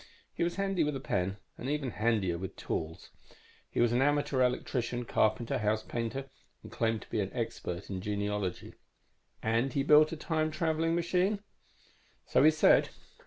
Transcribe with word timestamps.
He 0.33 0.43
was 0.43 0.55
handy 0.55 0.83
with 0.83 0.95
a 0.95 0.99
pen, 0.99 1.37
and 1.59 1.69
even 1.69 1.91
handier 1.91 2.39
with 2.39 2.55
tools. 2.55 3.11
He 3.69 3.79
was 3.79 3.91
an 3.91 4.01
amateur 4.01 4.41
electrician, 4.41 5.05
carpenter, 5.05 5.59
house 5.59 5.83
painter, 5.83 6.27
and 6.63 6.71
claimed 6.71 7.03
to 7.03 7.09
be 7.11 7.19
an 7.21 7.29
expert 7.33 7.87
in 7.87 8.01
genealogy." 8.01 8.73
"And 9.43 9.71
he 9.71 9.83
built 9.83 10.11
a 10.11 10.17
time 10.17 10.49
traveling 10.49 10.95
machine?" 10.95 11.43
"So 12.25 12.41
he 12.41 12.49
said. 12.49 12.89